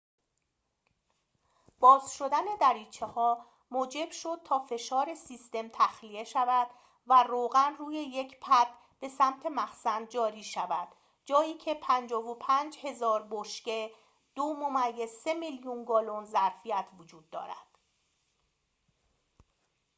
باز 1.79 2.13
شدن 2.13 2.43
دریچه‌ها 2.61 3.45
موجب 3.71 4.11
شد 4.11 4.41
تا 4.45 4.59
فشار 4.59 5.15
سیستم 5.15 5.67
تخلیه 5.73 6.23
شود 6.23 6.67
و 7.07 7.23
روغن 7.23 7.73
روی 7.79 7.95
یک 7.95 8.39
پد 8.39 8.67
به 8.99 9.09
سمت 9.09 9.45
مخزن 9.45 10.07
جاری 10.07 10.43
شود، 10.43 10.87
جایی 11.25 11.53
که 11.53 11.73
55000 11.73 13.27
بشکه 13.31 13.91
2.3 15.27 15.33
میلیون 15.39 15.85
گالن 15.85 16.25
ظرفیت 16.25 16.87
وجود 16.99 17.29
دارد 17.29 17.77